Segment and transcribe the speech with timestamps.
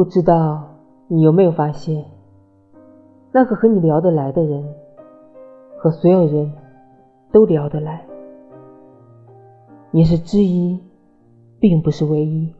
[0.00, 0.66] 不知道
[1.08, 2.06] 你有没有发现
[3.32, 4.66] 那个和你聊得来的人
[5.76, 6.50] 和所有人
[7.30, 8.06] 都聊得来
[9.90, 10.80] 你是之一
[11.58, 12.50] 并不是唯一。